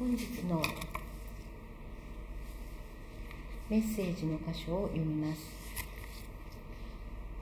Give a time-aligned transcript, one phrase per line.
[0.00, 0.62] 本日の
[3.68, 5.42] メッセージの箇所を読みます。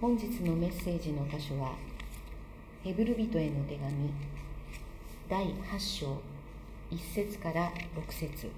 [0.01, 1.77] 本日のメッセージの箇所は
[2.83, 4.11] ヘブル人への手紙
[5.29, 6.21] 第8章
[6.91, 8.49] 1節から6節。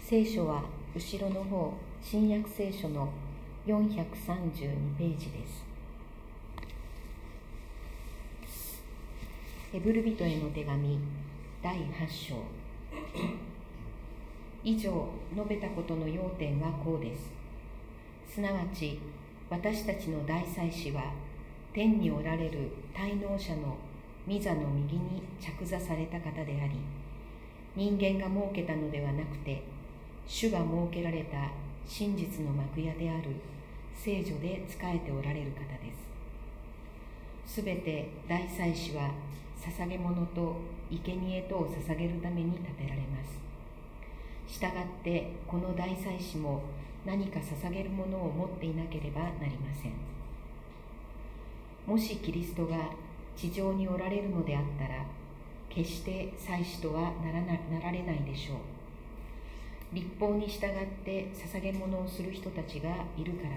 [0.00, 0.62] 聖書は
[0.94, 3.08] 後ろの方新約聖書の
[3.66, 4.06] 432
[4.96, 5.64] ページです。
[9.72, 11.00] ヘブル人への手紙
[11.60, 12.63] 第8章。
[14.62, 17.32] 以上述べたことの要点はこうです。
[18.26, 18.98] すなわち
[19.50, 21.12] 私たちの大祭司は
[21.72, 23.76] 天におられる滞納者の
[24.26, 26.72] 御座の右に着座された方であり
[27.76, 29.62] 人間が設けたのではなくて
[30.26, 31.50] 主が設けられた
[31.86, 33.36] 真実の幕屋である
[33.94, 35.92] 聖女で仕えておられる方で
[37.46, 37.54] す。
[37.56, 39.10] すべて大祭司は
[39.60, 40.56] 捧げ物と
[40.90, 43.40] 生贄とを捧げるために建てられます。
[44.54, 46.62] したがってこの大祭司も
[47.04, 49.92] 何か捧げるものを持っていなければなりません。
[51.86, 52.76] もしキリストが
[53.36, 55.04] 地上におられるのであったら
[55.68, 58.56] 決して祭司とはならななられないでしょう。
[59.92, 63.54] 立法に従って捧げ物をする人たちがいるからで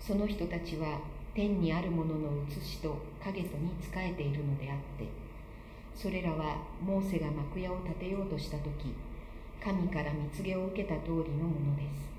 [0.00, 0.06] す。
[0.08, 0.98] その人たちは
[1.34, 5.06] 天にあるものの写しと影とに仕えているのであって
[5.94, 8.94] それらはモーセが幕屋を建てようとした時
[9.64, 12.10] 神から蜜毛を受けた通りのものです。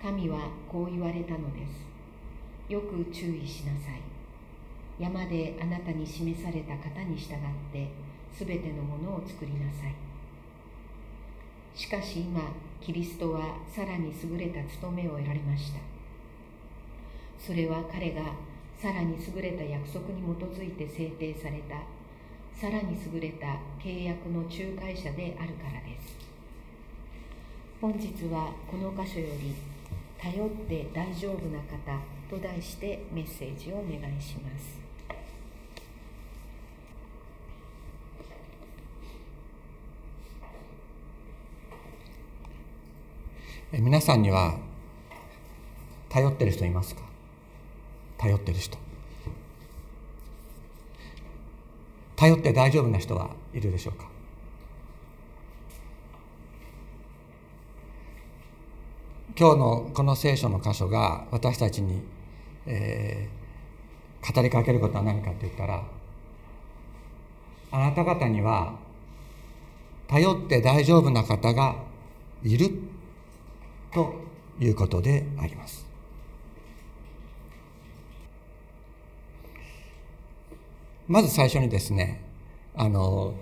[0.00, 2.72] 神はこう言われたのです。
[2.72, 4.00] よく注意しなさい。
[4.98, 7.36] 山であなたに示された方に従っ
[7.70, 7.88] て
[8.32, 9.94] すべてのものを作りなさい。
[11.74, 12.50] しかし今
[12.80, 15.91] キリストはさらに優れた務めを得られました。
[17.44, 18.22] それは彼が
[18.80, 21.74] さらに優れた約束に基づいて制定された
[22.54, 26.16] さらに優れた契約の仲介者であるからです。
[27.80, 29.54] 本日はこの箇所より
[30.16, 32.00] 「頼って大丈夫な方」
[32.30, 34.80] と題してメッセージをお願いします。
[43.72, 44.58] 皆さんには
[46.08, 47.11] 頼ってる人いますか？
[48.22, 48.78] 頼ってる人
[52.14, 54.06] 頼って大丈夫な人はいるでしょうか？
[59.36, 62.00] 今日のこの聖書の箇所が私たちに、
[62.66, 65.82] えー、語りかけることは何かって言ったら
[67.72, 68.76] あなた方には
[70.06, 71.74] 頼って大丈夫な方が
[72.44, 72.70] いる
[73.92, 74.14] と
[74.60, 75.90] いうことであります。
[81.08, 82.22] まず最初にですね
[82.74, 83.34] あの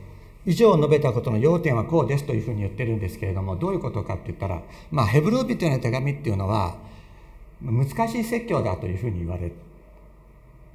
[0.47, 6.77] 以上述べたことの要点はこうですというふうに言ってるんですけれどもどういうことかって言ったら、まあ、ヘブル人への手紙っていうのは
[7.63, 9.55] 難しい説教だというふうに言われて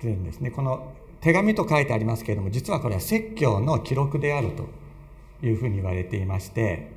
[0.04, 0.52] るんですね。
[0.52, 4.68] この手紙と書いてありますけれども実はこれは説教の記録であると
[5.44, 6.92] いうふうに言われていまして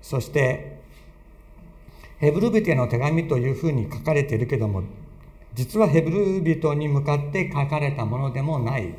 [0.00, 0.78] そして
[2.18, 4.84] ヘブル人への手紙というふうに書かれているけども
[5.54, 8.94] 実はヘブル人に向かって書かれたものでもない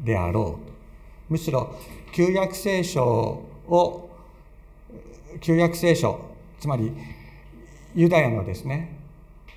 [0.00, 0.58] であろ
[1.28, 1.32] う。
[1.32, 1.74] むしろ
[2.12, 4.10] 旧約聖書を
[5.40, 6.20] 旧約聖書
[6.60, 6.92] つまり
[7.94, 8.96] ユダヤのですね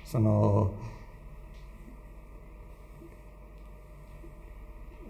[0.04, 0.72] その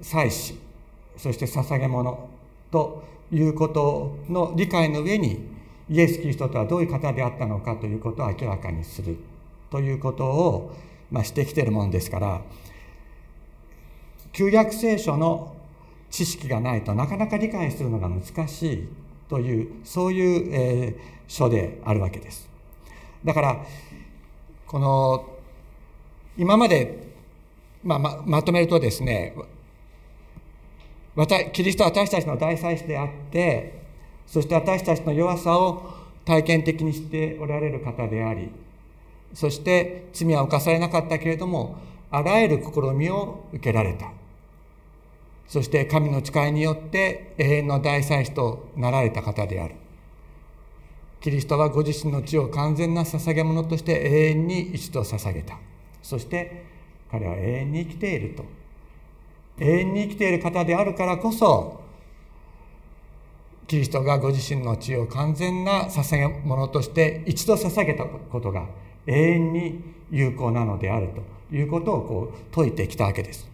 [0.02, 0.58] 祭祀
[1.16, 2.28] そして捧げ物
[2.70, 5.48] ということの理解の上に
[5.88, 9.18] イエス・キリストとはどういう方であったのかということを明らかにする
[9.70, 10.74] ということを、
[11.10, 12.42] まあ、してきてるものですから
[14.32, 15.56] 旧約聖書の
[16.10, 18.88] 知識がないとなかなか理解するのが難しい
[19.28, 20.94] というそういう、えー、
[21.28, 22.48] 書であるわけです。
[23.24, 23.64] だから
[24.66, 25.38] この
[26.36, 27.12] 今まで、
[27.82, 29.34] まあ、ままとめるとですね
[31.52, 33.80] キリストは私たちの大祭司であって
[34.26, 35.82] そして私たちの弱さを
[36.24, 38.50] 体験的にしておられる方であり
[39.34, 41.78] そして罪は犯されなかったけれども
[42.10, 44.12] あらゆる試みを受けられた
[45.50, 49.74] そして神の使いによって永遠の大祭司となられた方である。
[51.20, 55.58] キリストはご自身の血を完全な捧げ物として永遠に一度捧げた。
[56.02, 56.66] そして
[57.10, 58.44] 彼は永遠に生きていると。
[59.58, 61.80] 永遠に生きている方であるからこそ、
[63.66, 68.68] キリストがご自身の血を完全な捧げ物として一度捧げたことが
[69.04, 69.82] 永遠に
[70.12, 71.08] 有効なのである
[71.50, 73.50] ということをこう説いてきたわけです。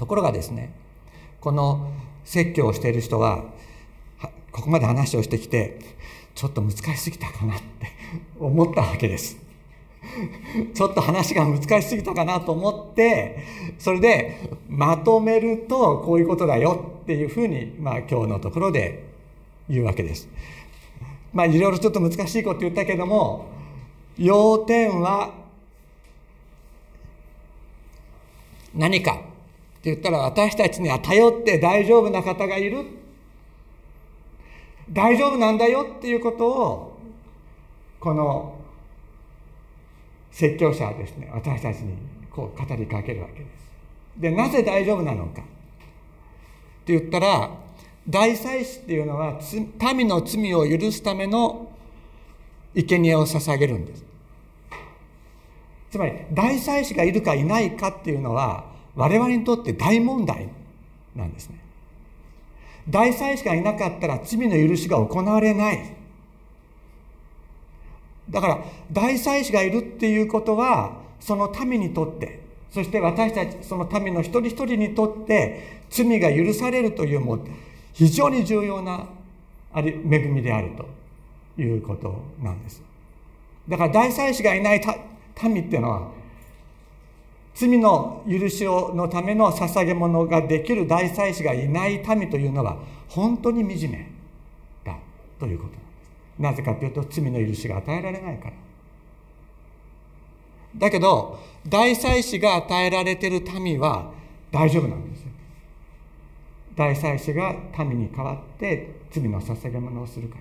[0.00, 0.72] ところがですね
[1.42, 1.92] この
[2.24, 3.44] 説教をしている人は
[4.50, 5.78] ここまで話をしてきて
[6.34, 7.64] ちょっと難しすぎたかなって
[8.40, 9.36] 思ったわけです。
[10.72, 13.44] ちょっと話が難しすぎたかなと思って
[13.78, 14.38] それで
[14.70, 19.04] まとめるとこういうことだよっていうふうに、まあ、今日のところで
[19.68, 20.30] 言うわけです。
[21.34, 23.50] まあいろいろちょっと難しいこと言ったけども
[24.16, 25.34] 要点は
[28.74, 29.29] 何か
[29.80, 32.84] って言ったら私たちには頼って大丈夫な方がいる
[34.90, 36.98] 大丈夫なんだよっていうことを
[37.98, 38.58] この
[40.30, 41.96] 説教者はですね私たちに
[42.30, 44.20] こう語りかけるわけです。
[44.20, 45.44] でなぜ大丈夫なのかっ
[46.84, 47.50] て言ったら
[48.06, 49.40] 大祭司っていうのは
[49.94, 51.72] 民の罪を許すための
[52.74, 54.04] 生贄を捧げるんです。
[55.90, 60.48] つまり大祭司がいるかいないかっていうのは我々にとって大問題
[61.14, 61.58] なんですね。
[62.88, 65.96] 大祭司がいなかったら罪の許しが行われない。
[68.28, 72.40] だから大祭司がいるっていうことはその民にとって
[72.70, 77.38] そして私たちその民の一人一人にとって罪が許されるというも
[77.92, 79.06] 非常に重要な
[79.74, 79.92] 恵
[80.28, 80.70] みである
[81.56, 82.82] ということなんです。
[83.68, 84.80] だから大祭司がいない
[85.42, 86.19] 民っていうのは
[87.60, 92.78] 罪の許しをのための捧げ物ができる大祭司がいない民というのは
[93.10, 94.10] 本当に惨め
[94.82, 94.96] だ
[95.38, 96.38] ということなんです。
[96.38, 98.52] なぜかというと罪の許しが与えられないから。
[100.74, 104.10] だけど大祭司が与えられている民は
[104.50, 105.26] 大丈夫なんですよ。
[106.76, 110.40] 大祭司が民に代わって罪の捧げ物をするから。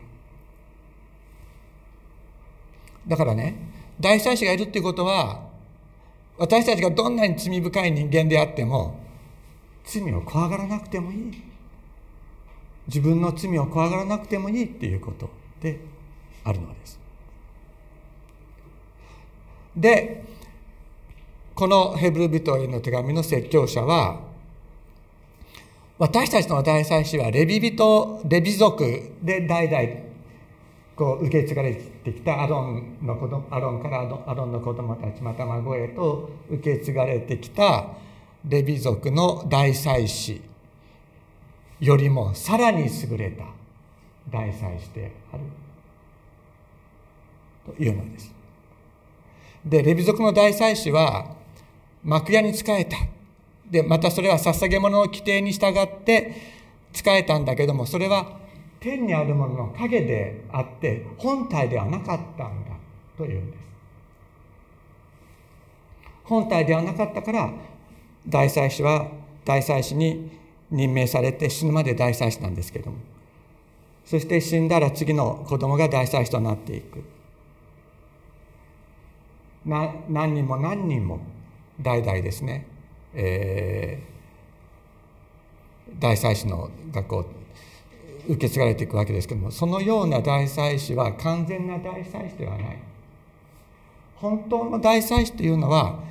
[3.10, 3.56] だからね
[4.00, 5.49] 大祭司がいるっていうことは
[6.40, 8.98] 私たちがどんなに罪深い人間であっても
[9.84, 11.44] 罪を怖がらなくてもいい
[12.88, 15.30] 自分の罪を怖がらなくてもいいっていうこと
[15.62, 15.80] で
[16.44, 17.00] あるのです。
[19.76, 20.24] で
[21.54, 24.22] このヘブル人への手紙の説教者は
[25.98, 30.09] 私たちの大祭司はレビ人レビ族で代々
[31.00, 37.88] こう受け継がれてきたアロンの子供アロンからアロンの子供たちまた孫へと受け継がれてきた
[38.46, 40.42] レビ族の大祭司
[41.80, 43.46] よりもさらに優れた
[44.30, 45.44] 大祭司である
[47.78, 48.34] というのです。
[49.64, 51.34] でレビ族の大祭司は
[52.04, 52.98] 幕屋に仕えた
[53.72, 56.36] でまたそれは捧げ物の規定に従って
[56.92, 58.39] 仕えたんだけどもそれは
[58.80, 62.72] 天にあるものの影であって本体ではなかったんだ
[63.18, 63.60] というんです。
[66.24, 67.52] 本体ではなかったから
[68.28, 69.08] 大祭司は
[69.46, 70.32] 大祭司に
[70.72, 72.98] 任命されて死ぬまで大祭司なんですけども。
[74.06, 77.04] そして死んだら次の子供が大祭司となっていく。
[79.66, 81.20] な何人も何人も
[81.82, 82.66] 代々ですね、
[83.14, 87.39] えー、大祭司の学校
[88.30, 92.80] 受け継がれていくわけですけどもそのような大祭司は完全な大祭司ではない。
[94.16, 96.04] 本当の大祭司というのは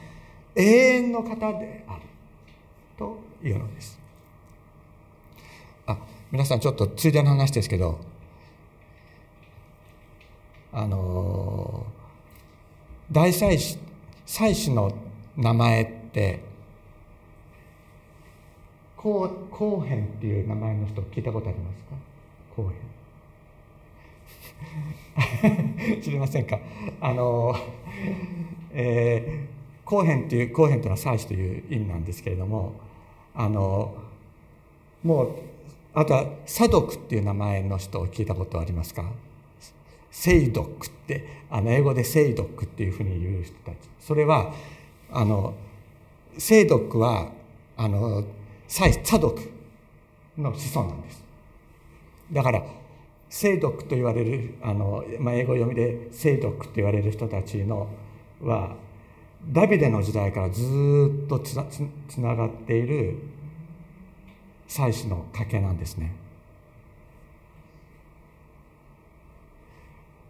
[0.57, 2.03] 永遠の方である。
[2.99, 3.99] というのです。
[5.87, 5.97] あ
[6.33, 8.01] 皆さんちょっとついでの話ですけど
[10.73, 11.87] あの
[13.13, 13.79] 大祭司
[14.27, 14.93] 祭司の
[15.37, 16.41] 名前って
[18.97, 22.08] こう後編っていう名前の人聞いたことありますか？
[22.63, 22.71] 後
[25.89, 26.59] 編 知りませんか？
[27.01, 27.55] あの、
[28.73, 32.73] えー、後編っていう後編というのは祭司という意味なんですけれども
[33.35, 33.95] あの
[35.05, 35.35] もう
[35.95, 39.05] あとはサドクっていう名前の人を聞いたことありますか？
[40.11, 43.77] セイドックってあの英語でセイドックっていうふうに言う人たち。
[44.01, 44.53] それは
[45.13, 45.55] あの
[46.37, 47.31] セイドックは
[47.77, 48.25] あの
[48.67, 49.51] サイ・サドク
[50.37, 51.28] の子孫なんです。
[52.33, 52.63] だから
[53.29, 57.89] 聖徳と言われるあの、まあ、英語読みで聖徳と言われる人たちの
[58.43, 58.77] は
[59.47, 60.63] ダビデの時代からず
[61.25, 61.65] っとつな
[62.09, 63.19] つながっている
[64.67, 66.15] 祭司の家系なんですね。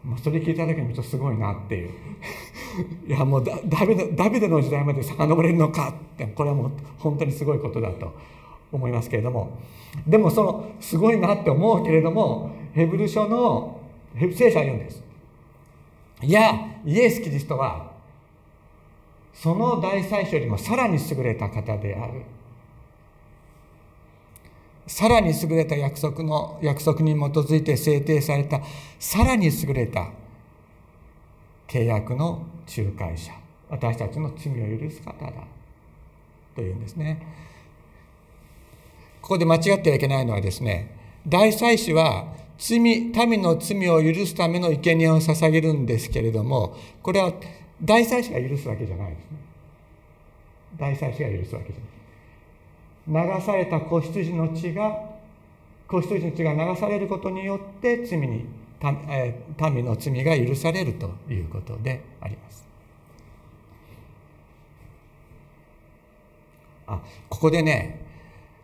[0.04, 1.90] もうそれ聞いただけで見るとすごいなっていう
[3.06, 8.14] いやもうダビデダビデの時代まで遡れるのかってこれはもう本当にすごいことだと
[8.72, 9.58] 思いますけれども。
[10.06, 13.80] でもそのすごいなって思うけれどもヘブル書の
[14.14, 15.02] ヘブ聖書は言うんです。
[16.22, 16.52] いや
[16.84, 17.92] イエス・キリストは
[19.32, 22.22] その大祭司よりもさらに優れた方である。
[24.87, 28.60] さらに優れた約束の約束に基づいて制定された
[28.98, 30.08] さらに優れた
[31.68, 32.46] 契約の
[32.76, 33.32] 仲介者。
[33.68, 35.32] 私たちの罪を許す方だ。
[36.56, 37.22] というんですね。
[39.28, 47.35] ここで間違ってはいけないのはですね大祭司は罪民の罪を許すための生贄を捧げるんですけれどもこれは
[47.82, 49.38] 大祭司が許すわけじゃないですね。
[50.78, 53.38] 大祭司が許すわけじゃない。
[53.38, 54.99] 流された子羊の血が
[55.87, 58.47] 子羊の血が流されることによって罪に
[58.80, 62.66] 民の罪が許されるということであります。
[66.87, 68.07] あここでね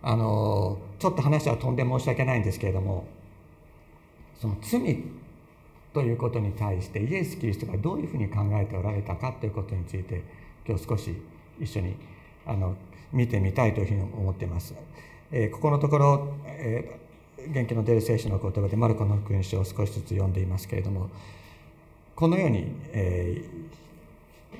[0.06, 3.06] あのちょっと話は飛んで申し訳ないんですけれども
[4.38, 5.02] その罪
[5.94, 10.22] ということに対してイエス・キリストがどういうふうに考えておられたかということについて
[10.68, 11.16] 今日少し
[11.58, 11.96] 一緒に
[12.44, 12.76] あの
[13.12, 14.74] 見てみたいというふうに思っています。
[15.32, 21.08] えー、ここのところ、えー、元気の出る聖書の言葉でマルコの福音書を少しずつ読んでいますけれども
[22.14, 23.42] このように、え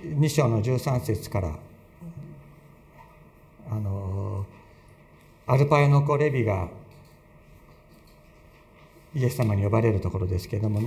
[0.03, 1.59] ー、2章の13節から
[3.71, 4.24] あの
[5.47, 6.69] アルパイの子レビが
[9.15, 10.81] イエス様に呼ばれるところですけれども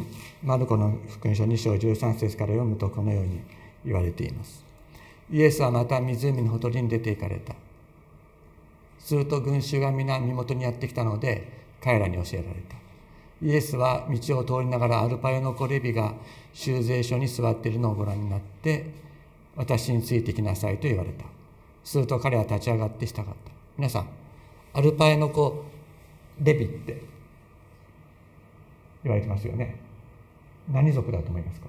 [0.44, 3.42] マルコの福音書2章13節から読むとこのように
[3.86, 4.66] 言われています。
[5.32, 7.54] イエスはまた湖のほとりに出て行かれた。
[9.00, 11.48] すると群衆が皆身元にやってきたので
[11.80, 12.76] 彼らに教えられた。
[13.42, 16.16] イエスは道を通りながらアルパイの子レビが
[16.54, 18.92] 修税所に座っているのをご覧になって
[19.56, 21.26] 私についてきなさいと言われた。
[21.84, 23.52] すると彼は立ち上がってしたかった。
[23.78, 24.27] 皆さん
[24.78, 25.66] アルパイの子
[26.40, 27.02] レビって。
[29.04, 29.76] 言われてますよね。
[30.72, 31.68] 何族だと思いますか？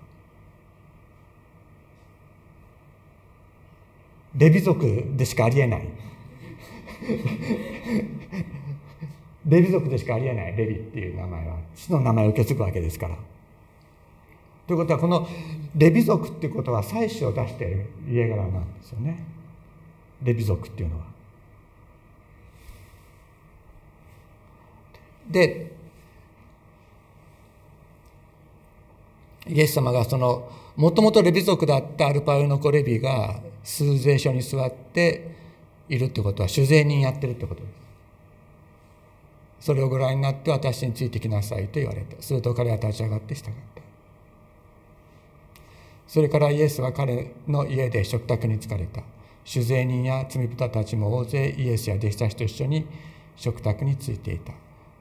[4.36, 4.84] レビ族
[5.16, 5.88] でしかありえない。
[9.46, 10.56] レビ族でしかありえない。
[10.56, 11.56] レビっていう名前は。
[11.74, 13.16] 父の名前を受け継ぐわけですから。
[14.66, 15.26] ということはこの
[15.76, 19.24] レビ族っていうことは妻子を出している家柄なんですよね。
[20.22, 21.17] レビ族っていうのは。
[25.28, 25.72] で
[29.46, 35.34] イエス様がそのもともとレビ族だったアルパウの子レビが数税所に座って
[35.88, 37.66] いるってことは酒税人やってるってことで
[39.60, 39.66] す。
[39.66, 42.22] それをご覧になって私についてきなさいと言われた。
[42.22, 43.82] すると彼は立ち上がって従った。
[46.06, 49.02] それからイエスは彼の家で食卓に疲れた。
[49.44, 52.86] 酒税人や罪人たちも大勢イエスや弟子たちと一緒に
[53.34, 54.52] 食卓についていた。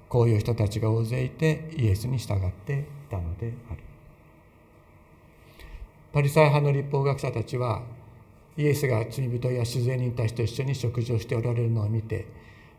[0.10, 3.80] こういう人たちが大勢いてイエスに従っていたのである。
[6.14, 7.84] パリサイ派の立法学者たちは
[8.56, 12.26] イエスが罪人や自然人たちと一緒に食事をしておられるのを見て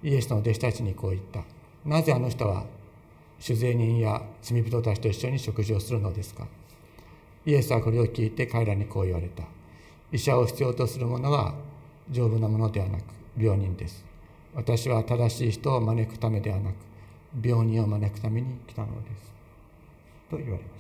[0.03, 1.45] イエスの弟子たちにこう言った。
[1.85, 2.65] なぜあの人は
[3.39, 6.49] 酒税人や罪人たちと一緒に食事をするのですか？
[7.47, 9.45] イエスはこれを聞いて彼らにこう言われた。
[10.11, 11.55] 医者を必要とする者は
[12.11, 13.03] 丈夫なものではなく
[13.37, 14.05] 病人です。
[14.55, 16.75] 私は正しい人を招くためではなく
[17.43, 19.33] 病人を招くために来たのです
[20.31, 20.79] と言われました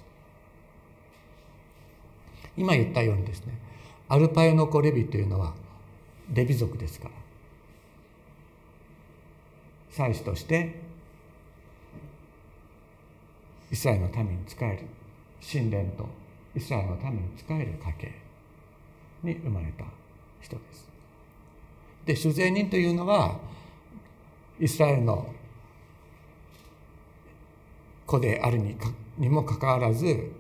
[2.57, 3.59] 今言ったようにですね
[4.09, 5.55] アルパイの子レビというのは
[6.33, 7.11] レビ族ですから
[9.91, 10.81] 祭司として
[13.71, 14.87] イスラエルのために仕える
[15.41, 16.07] 神殿と
[16.55, 18.15] イスラエルのために仕える家系
[19.23, 19.85] に生まれた
[20.41, 20.89] 人です。
[22.07, 23.39] で主税人というのは
[24.59, 25.35] イスラエルの
[28.09, 30.33] 子であるにかにもかかわらず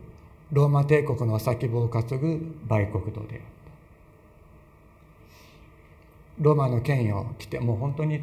[0.50, 3.38] ローマ帝国の先棒を担ぐ売国道であった。
[6.40, 8.22] ローマの権威を着てもう本当に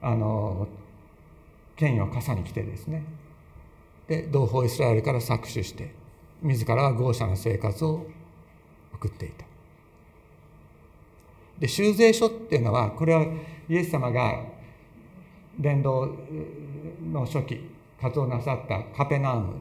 [0.00, 0.66] あの
[1.76, 3.04] 権威を傘に来てですね。
[4.08, 5.94] で同胞イスラエルから搾取して
[6.40, 8.06] 自らは豪奢な生活を
[8.94, 9.44] 送っていた。
[11.58, 13.26] で修税書っていうのはこれは
[13.68, 14.46] イエス様が
[15.58, 16.08] 伝道
[17.12, 19.54] の初期活動なさったカペナウム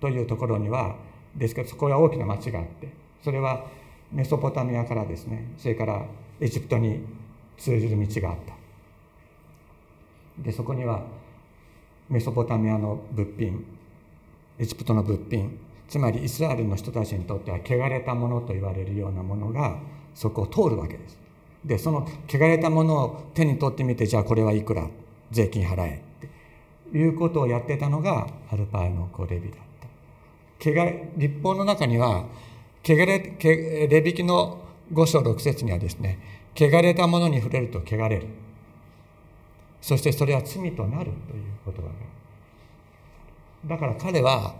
[0.00, 0.96] というところには
[1.36, 2.92] ですけどそこは大きな町があって
[3.22, 3.66] それは
[4.12, 6.04] メソポタミアからですねそれから
[6.40, 7.04] エジプトに
[7.56, 8.54] 通じる道があった。
[10.42, 11.02] でそこには
[12.08, 13.64] メソポタミアの物品
[14.58, 15.58] エジプトの物品
[15.88, 19.78] つまりイスラエルの人たちにとっては汚れたものと言われるようなものが
[20.14, 21.18] そこを通るわけです。
[21.64, 24.88] でその汚れたものを手に取ってみてじゃあこれはいくら
[25.30, 26.03] 税金払え。
[26.92, 29.56] いうことをやってたのがアルパイの子レビだ
[31.16, 32.26] 立法の中には
[32.82, 34.62] 汚れレビキの
[34.92, 36.18] 5章6節にはですね
[36.56, 38.26] 汚れたものに触れると汚れる。
[39.80, 41.88] そしてそれは罪となるという言葉が
[43.66, 44.54] だから彼は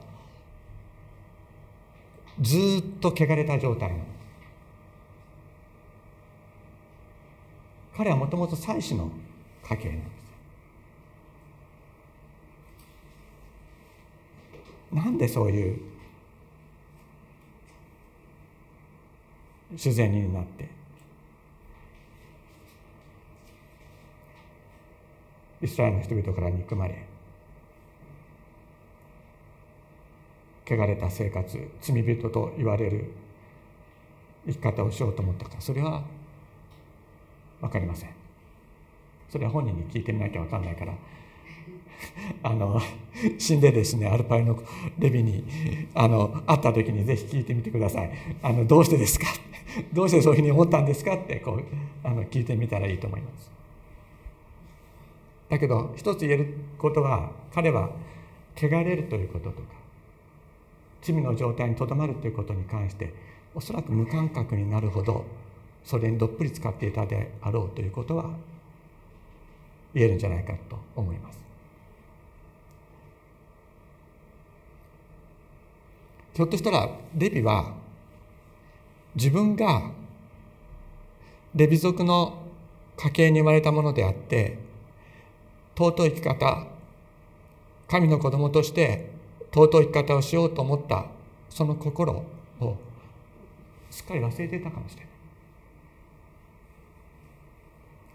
[2.41, 4.05] ずっと汚れた状態なの。
[7.97, 9.11] 彼はもともと妻子の
[9.63, 10.14] 家系なんです
[14.95, 15.81] なんでそういう
[19.73, 20.69] 自然になって
[25.61, 27.07] イスラエルの人々から憎まれ
[30.67, 33.13] 汚れた生活罪人と言われる
[34.47, 36.05] 生き方をしようと思ったかそれは
[37.61, 38.11] 分かりません。
[39.31, 40.95] それは本人に聞いてみなきゃ分かんないから
[42.43, 42.81] あの
[43.39, 44.61] 死んでですねアルパイの
[44.99, 45.45] レビに
[45.95, 48.11] あの会った時にぜひ聞いてみてください。
[48.43, 49.27] あのどうしてですか？
[49.93, 51.15] どうしてそういうふうに思ったんですか？
[51.15, 51.65] ってこう
[52.03, 53.51] あの聞いてみたらいいと思います。
[55.49, 57.91] だけど一つ言えることは彼は
[58.57, 59.63] 汚れるということとか
[61.03, 63.13] 罪の状態にとどまるということに関して
[63.55, 65.25] おそらく無感覚になるほど
[65.85, 68.31] それにどっぷり使っていたであろうということは
[69.93, 71.44] 言えるんじゃないかと思います。
[76.35, 77.75] ひょっとしたらレビは
[79.15, 79.91] 自分が
[81.55, 82.43] レビ族の
[82.97, 84.59] 家系に生まれたものであって
[85.77, 86.67] 尊い生き方
[87.89, 89.11] 神の子供として
[89.53, 91.07] 尊い生き方をしようと思った
[91.49, 92.25] その心
[92.61, 92.77] を
[93.91, 95.09] すっかり忘れていたかもしれない。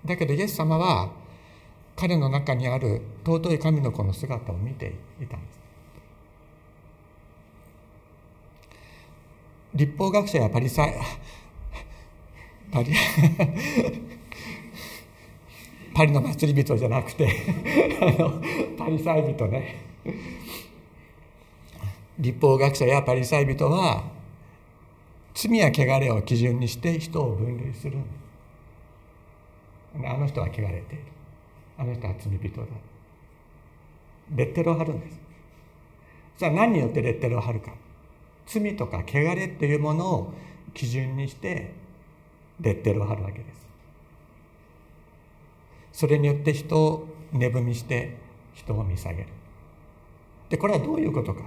[0.05, 1.11] だけどイエス様は
[1.95, 5.58] 彼の中にある尊い神の子の姿を見ていたんです。
[9.73, 10.95] 立法学者やパリサイ
[12.71, 12.93] パリ
[15.93, 17.29] パリの祭り人じゃなくて
[18.01, 18.41] あの
[18.77, 19.85] パリサイ人ね。
[22.17, 24.03] 立法学者やパリサイ人は
[25.33, 27.97] 罪や汚れを基準にして人を分類する。
[29.95, 31.03] あの人は汚れている。
[31.77, 32.67] あの人は罪人だ。
[34.35, 35.19] レッテルを貼るんです。
[36.37, 37.71] さあ何によってレッテルを貼るか。
[38.49, 40.33] 罪とか汚れっていうものを
[40.73, 41.71] 基準にして
[42.59, 43.69] レッテルを貼るわけです。
[45.93, 48.17] それによって人を値踏みして
[48.55, 49.27] 人を見下げる。
[50.49, 51.41] でこれはどういうことか。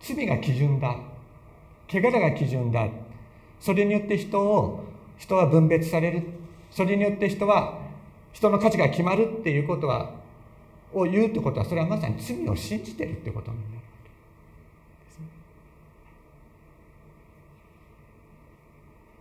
[0.00, 0.96] 罪が基準だ。
[1.88, 2.86] 汚れが基準だ。
[3.58, 4.84] それによって人を
[5.18, 6.22] 人は分別される。
[6.70, 7.80] それによって人は
[8.32, 10.19] 人の価値が決まるっていうことは
[10.92, 13.70] を言うってことはそれはまさに罪を信じてるってことになる。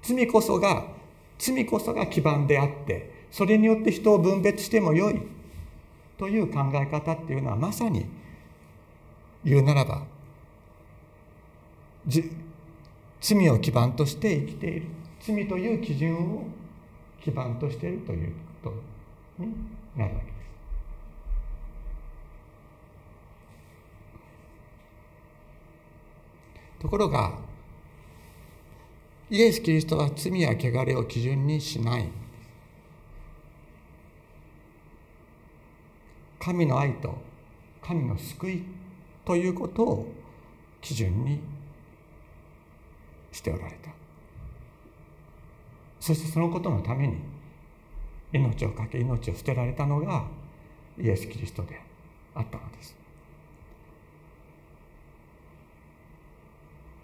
[0.01, 0.87] 罪こそが
[1.37, 5.21] 罪こそが基盤であってそれによって人を分別してもよい
[6.17, 8.05] という考え方っていうのはまさに
[9.45, 10.03] 言うならば
[13.21, 14.87] 罪を基盤として生きている
[15.21, 16.47] 罪という基準を
[17.23, 18.71] 基盤としているというこ
[19.37, 19.53] とに
[19.95, 20.38] なるわけです。
[26.79, 27.37] ところが
[29.29, 32.09] イエス・キリストは罪や汚れを基準にしない。
[36.39, 37.15] 神の愛と
[37.81, 38.63] 神の救い
[39.25, 40.11] ということを
[40.81, 41.39] 基準に
[43.31, 43.91] しておられた。
[45.99, 47.17] そしてそのことのために
[48.33, 50.25] 命を懸け命を捨てられたのが
[50.97, 51.79] イエス・キリストで
[52.33, 52.98] あったのです。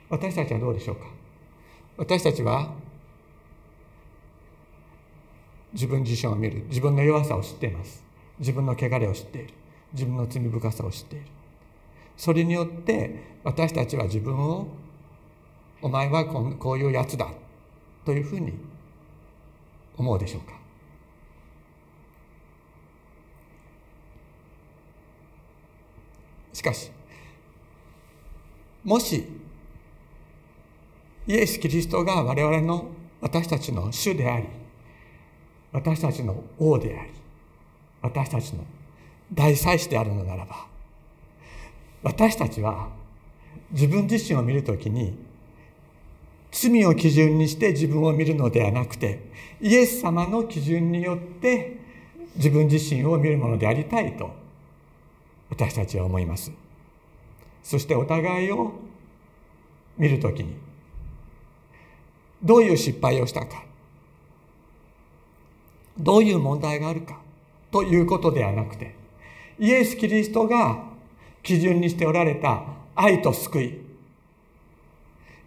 [0.09, 1.05] 私たちはどうでしょうか？
[1.97, 2.73] 私たちは
[5.73, 6.63] 自分自身を見る。
[6.69, 8.03] 自分の弱さを知っています。
[8.39, 9.53] 自分の汚れを知っている。
[9.93, 11.25] 自分の罪深さを知っている。
[12.17, 14.67] それによって私たちは自分を
[15.81, 17.29] お前はこういうやつだ。
[18.05, 18.53] というふうに
[19.97, 20.53] 思うでしょうか？
[26.53, 26.91] しかし
[28.83, 29.25] もし
[31.27, 32.87] イエス・キリストが我々の
[33.21, 34.45] 私たちの主であり
[35.71, 37.11] 私たちの王であり
[38.01, 38.63] 私たちの
[39.33, 40.67] 大祭司であるのならば
[42.03, 42.89] 私たちは
[43.71, 45.17] 自分自身を見るときに
[46.51, 49.19] 罪を基準にして自分を見るのではなくて
[49.59, 51.79] イエス様の基準によって
[52.35, 54.31] 自分自身を見るものでありたいと
[55.49, 56.51] 私たちは思います。
[57.63, 58.73] そしてお互いを
[59.97, 60.55] 見るときに
[62.45, 63.63] どういう失敗をしたか。
[65.97, 67.19] どういう問題があるか。
[67.71, 68.95] ということではなくて
[69.59, 70.85] イエス・キリストが
[71.43, 72.63] 基準にしておられた
[72.95, 73.81] 愛と救い。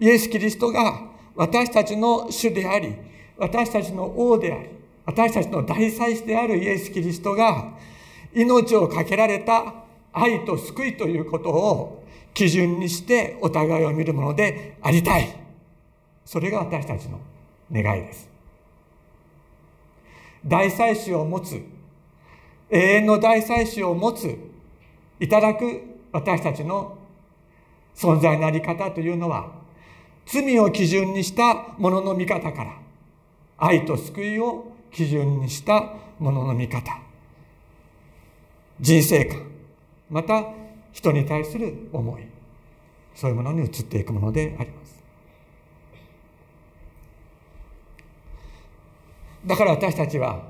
[0.01, 2.95] イエス・キリストが私たちの主であり
[3.39, 4.69] 私たちの王であり
[5.07, 7.73] 私たちの大祭司であるイエス・キリストが
[8.35, 9.75] 命を懸けられた
[10.13, 15.48] 愛と救いということを基準にしてお互いを見るものでありたい。
[16.29, 17.19] それが私たちの
[17.73, 18.29] 願いです。
[20.45, 21.59] 大祭司を持つ
[22.69, 24.37] 永遠の大祭司を持つ
[25.21, 25.81] いただく
[26.13, 26.99] 私たちの
[27.97, 29.53] 存在のあり方というのは
[30.27, 32.79] 罪を基準にしたものの見方から
[33.57, 36.93] 愛と救いを基準にしたものの見方
[38.79, 39.47] 人生観
[40.11, 40.45] また
[40.93, 42.23] 人に対する思い
[43.15, 44.98] そういうものに移っていくものであります。
[49.49, 50.43] だから私たちは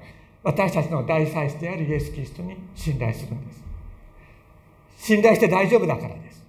[0.42, 3.62] 私たちの大祭司であるイエス・キリストに信頼するんです。
[4.98, 6.44] 信頼して大丈夫だからです。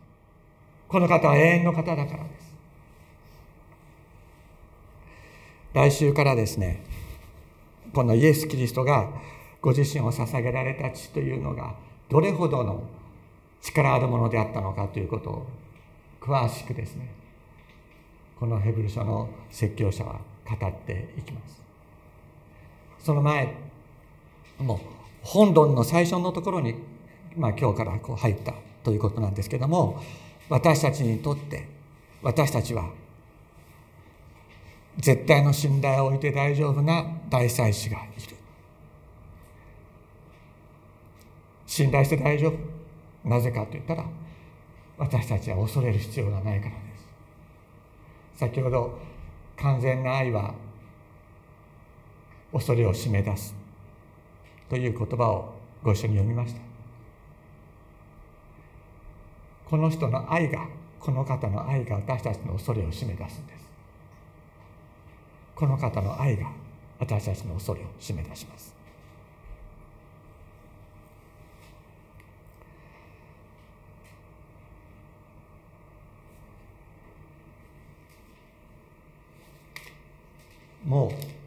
[0.87, 2.49] この方は永遠の方だからです。
[5.73, 6.83] 来週からですね
[7.93, 9.11] このイエス・キリストが
[9.61, 11.75] ご自身を捧げられた血というのが
[12.09, 12.83] どれほどの
[13.61, 15.47] 力あるものであったのかということを
[16.19, 17.13] 詳しくですね
[18.39, 21.68] このヘブル書の説教者は語っていきます。
[23.03, 23.55] その前
[24.59, 24.79] もう
[25.21, 26.75] 本論の最初のところに、
[27.35, 30.01] まあ、今日からこう入ったということなんですけども
[30.49, 31.67] 私たちにとって
[32.21, 32.89] 私たちは
[34.97, 38.35] 絶対の信頼を置いて大丈夫な大祭司がいる。
[41.65, 43.29] 信頼して大丈夫。
[43.29, 44.05] なぜかと言ったら
[44.97, 46.77] 私たちは恐れる必要がないからで
[48.35, 48.39] す。
[48.39, 48.99] 先ほど
[49.55, 50.53] 完全な愛は
[52.51, 53.55] 恐れを締め出す。
[54.69, 56.61] という言葉をご一緒に読みました。
[59.65, 60.67] この人の愛が
[60.99, 63.69] この方の愛が私たちの恐れを締め出すんです。
[65.55, 66.51] この方の愛が
[66.99, 68.73] 私たちの恐れを締め出します。
[80.85, 81.38] もう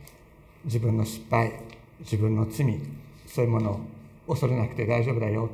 [0.64, 1.53] 自分の失敗
[2.01, 2.79] 自分の罪
[3.27, 3.81] そういうもの
[4.27, 5.48] を恐れなくて大丈夫だよ。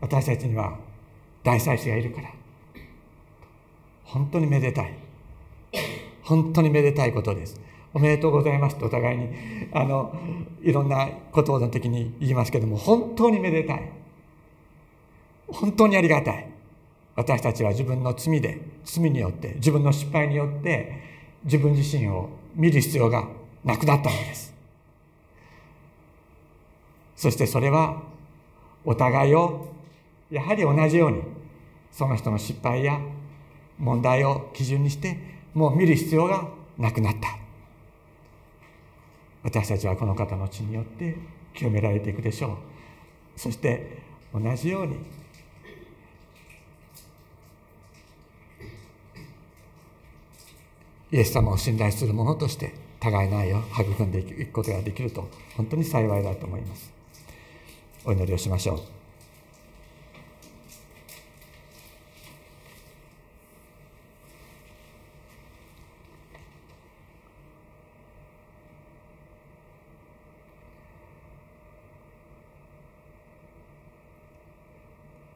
[0.00, 0.78] 私たちには
[1.44, 2.30] 大祭司がいるから。
[4.04, 4.94] 本当にめでたい。
[6.22, 7.60] 本当にめでたいことです。
[7.94, 8.76] おめでとうございます。
[8.76, 9.28] とお互いに
[9.72, 10.14] あの
[10.62, 13.92] いろんなことの時に言いますけども本当にめでたい。
[15.48, 16.51] 本当にありがたい。
[17.14, 21.00] 私たちは自分の罪で罪によって自分の失敗によって
[21.44, 23.28] 自分自身を見る必要が
[23.64, 24.52] なくなったのです。
[27.16, 28.02] そしてそれは
[28.84, 29.68] お互いを
[30.30, 31.22] やはり同じように
[31.92, 32.98] その人の失敗や
[33.78, 35.18] 問題を基準にして
[35.54, 36.48] もう見る必要が
[36.78, 37.38] なくなった。
[39.44, 41.16] 私たちはこの方の血によって
[41.54, 42.56] 清められていくでしょう。
[43.36, 43.98] そして
[44.32, 44.96] 同じように
[51.12, 56.90] イエス様を信頼する者として互いの愛を育んでいくことができると本当に幸いだと思います。
[58.04, 58.80] お祈りをしましょう。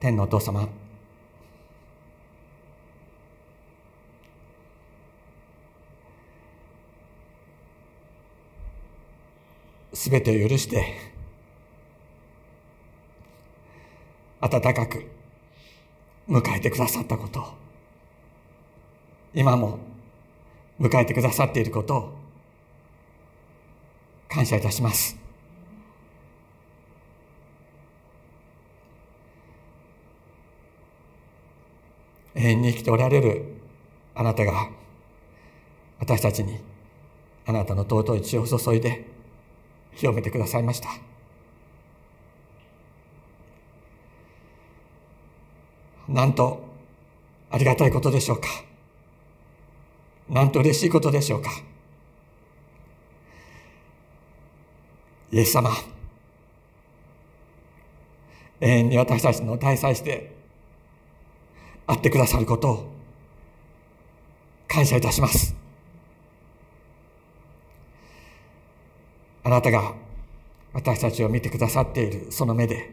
[0.00, 0.85] 天のお父様。
[10.06, 10.94] すべてを許して
[14.40, 15.04] 温かく
[16.28, 17.44] 迎えてくださったこと
[19.34, 19.80] 今も
[20.80, 22.14] 迎えてくださっていることを
[24.28, 25.18] 感謝いたします。
[32.36, 33.56] 永遠に生きておられる
[34.14, 34.70] あなたが
[35.98, 36.60] 私たちに
[37.44, 39.15] あなたの尊い血を注いで
[39.96, 40.88] 清めてくださいました。
[46.08, 46.64] なんと
[47.50, 48.48] ありがたいことでしょうか。
[50.28, 51.50] なんと嬉しいことでしょうか。
[55.32, 55.70] イエス様
[58.60, 60.34] 永遠に私たちの大祭して
[61.86, 62.92] 会ってくださることを
[64.68, 65.65] 感謝いたします。
[69.46, 69.94] あなたが
[70.72, 72.90] 私たちを見てくださっているその目で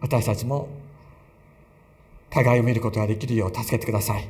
[0.00, 0.66] 私たちも
[2.30, 4.26] 互いを見ることができるよう助けてください。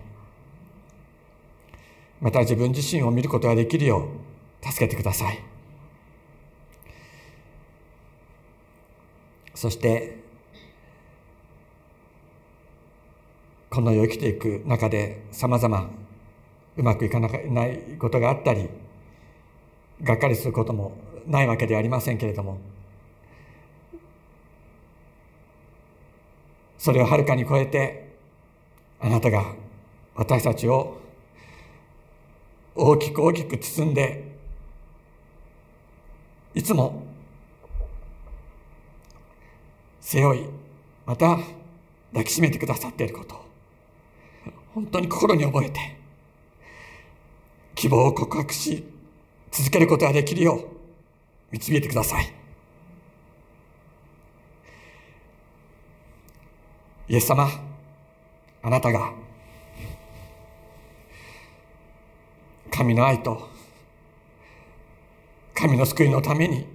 [2.20, 4.08] また自分自身を見ることができるよ
[4.64, 5.38] う助けてください。
[9.54, 10.18] そして
[13.70, 15.88] この世を生きていく中でさまざま
[16.76, 18.68] うまくいかないことがあったり
[20.02, 22.58] がっかりすることもないわけではありませんけれども
[26.78, 28.16] それをはるかに超えて
[29.00, 29.54] あなたが
[30.14, 30.98] 私たちを
[32.74, 34.32] 大きく大きく包んで
[36.54, 37.02] いつも
[40.00, 40.44] 背負い
[41.06, 41.38] また
[42.10, 43.40] 抱きしめてくださっていること
[44.74, 45.96] 本当に心に覚えて
[47.74, 48.84] 希望を告白し
[49.50, 50.81] 続けることができるよう
[51.52, 52.32] 導いてください。
[57.08, 57.46] イエス様
[58.62, 59.12] あなたが
[62.70, 63.50] 神の愛と
[65.52, 66.66] 神の救いのために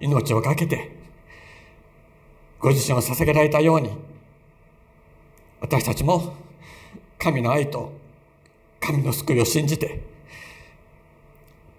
[0.00, 0.90] 命を懸けて
[2.58, 3.90] ご自身を捧げられたように
[5.60, 6.34] 私たちも
[7.18, 7.92] 神の愛と
[8.80, 10.00] 神の救いを信じて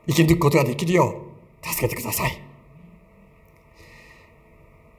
[0.08, 1.29] 生き抜くことができるよう
[1.62, 2.42] 助けてください。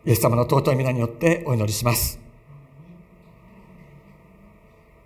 [0.07, 2.30] イエス様の尊い皆によってお祈りします。